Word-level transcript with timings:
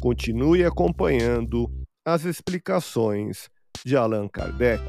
Continue 0.00 0.64
acompanhando 0.64 1.70
as 2.06 2.24
explicações 2.24 3.50
de 3.84 3.94
Allan 3.98 4.28
Kardec. 4.28 4.82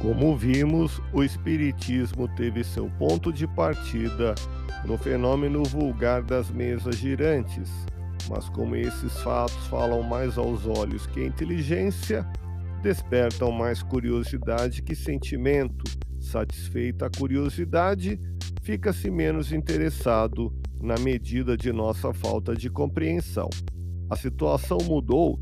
Como 0.00 0.34
vimos, 0.38 1.02
o 1.12 1.22
Espiritismo 1.22 2.34
teve 2.34 2.64
seu 2.64 2.88
ponto 2.98 3.30
de 3.30 3.46
partida 3.46 4.34
no 4.86 4.96
fenômeno 4.96 5.62
vulgar 5.64 6.22
das 6.22 6.48
mesas 6.50 6.96
girantes 6.96 7.70
mas 8.28 8.48
como 8.48 8.76
esses 8.76 9.12
fatos 9.20 9.66
falam 9.68 10.02
mais 10.02 10.36
aos 10.38 10.66
olhos 10.66 11.06
que 11.06 11.20
a 11.20 11.26
inteligência, 11.26 12.26
despertam 12.82 13.50
mais 13.50 13.82
curiosidade 13.82 14.82
que 14.82 14.94
sentimento. 14.94 15.84
Satisfeita 16.20 17.06
a 17.06 17.10
curiosidade, 17.10 18.20
fica-se 18.62 19.10
menos 19.10 19.52
interessado 19.52 20.52
na 20.80 20.96
medida 20.98 21.56
de 21.56 21.72
nossa 21.72 22.12
falta 22.12 22.54
de 22.54 22.68
compreensão. 22.68 23.48
A 24.10 24.16
situação 24.16 24.78
mudou 24.84 25.40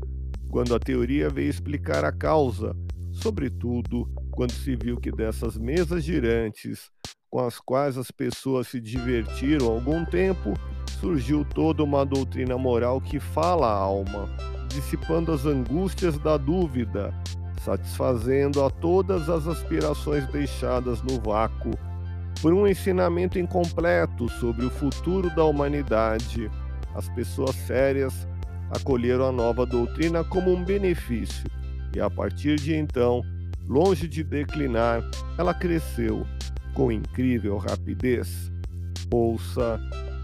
quando 0.49 0.73
a 0.73 0.79
teoria 0.79 1.29
veio 1.29 1.49
explicar 1.49 2.03
a 2.03 2.11
causa, 2.11 2.75
sobretudo 3.11 4.09
quando 4.31 4.51
se 4.51 4.75
viu 4.75 4.97
que 4.97 5.11
dessas 5.11 5.57
mesas 5.57 6.03
girantes, 6.03 6.89
com 7.29 7.39
as 7.39 7.59
quais 7.59 7.97
as 7.97 8.09
pessoas 8.11 8.67
se 8.67 8.79
divertiram 8.79 9.67
algum 9.67 10.05
tempo, 10.05 10.53
surgiu 11.05 11.45
toda 11.45 11.83
uma 11.83 12.03
doutrina 12.03 12.57
moral 12.57 12.99
que 12.99 13.19
fala 13.19 13.67
a 13.67 13.77
alma, 13.77 14.27
dissipando 14.67 15.31
as 15.31 15.45
angústias 15.45 16.17
da 16.17 16.35
dúvida, 16.35 17.13
satisfazendo 17.61 18.63
a 18.63 18.71
todas 18.71 19.29
as 19.29 19.47
aspirações 19.47 20.25
deixadas 20.29 21.03
no 21.03 21.21
vácuo, 21.21 21.69
por 22.41 22.53
um 22.53 22.65
ensinamento 22.65 23.37
incompleto 23.37 24.27
sobre 24.39 24.65
o 24.65 24.71
futuro 24.71 25.29
da 25.35 25.45
humanidade. 25.45 26.49
As 26.95 27.07
pessoas 27.09 27.55
sérias 27.55 28.27
acolheram 28.71 29.27
a 29.27 29.31
nova 29.31 29.63
doutrina 29.63 30.23
como 30.23 30.51
um 30.51 30.63
benefício, 30.63 31.45
e 31.95 32.01
a 32.01 32.09
partir 32.09 32.55
de 32.55 32.75
então, 32.75 33.21
longe 33.67 34.07
de 34.07 34.23
declinar, 34.23 35.03
ela 35.37 35.53
cresceu 35.53 36.25
com 36.73 36.91
incrível 36.91 37.57
rapidez. 37.57 38.51
Ouça 39.11 39.79